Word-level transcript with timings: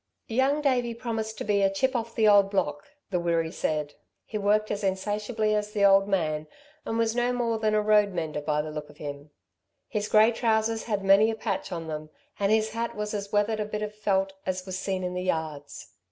Young 0.29 0.63
Davey 0.63 0.95
promised 0.95 1.37
to 1.37 1.43
be 1.43 1.61
a 1.61 1.69
chip 1.71 1.95
of 1.95 2.15
the 2.15 2.27
old 2.27 2.49
block, 2.49 2.85
the 3.11 3.19
Wirree 3.19 3.51
said. 3.51 3.93
He 4.25 4.35
worked 4.35 4.71
as 4.71 4.83
insatiably 4.83 5.53
as 5.53 5.73
the 5.73 5.85
old 5.85 6.07
man, 6.07 6.47
and 6.87 6.97
was 6.97 7.15
no 7.15 7.31
more 7.31 7.59
than 7.59 7.75
a 7.75 7.83
roadmender 7.83 8.41
by 8.43 8.63
the 8.63 8.71
look 8.71 8.89
of 8.89 8.97
him. 8.97 9.29
His 9.87 10.07
grey 10.07 10.31
trousers 10.31 10.85
had 10.85 11.05
many 11.05 11.29
a 11.29 11.35
patch 11.35 11.71
on 11.71 11.85
them, 11.85 12.09
and 12.39 12.51
his 12.51 12.71
hat 12.71 12.95
was 12.95 13.13
as 13.13 13.31
weathered 13.31 13.59
a 13.59 13.65
bit 13.65 13.83
of 13.83 13.93
felt 13.93 14.33
as 14.43 14.65
was 14.65 14.75
seen 14.79 15.03
in 15.03 15.13
the 15.13 15.21
yards. 15.21 15.91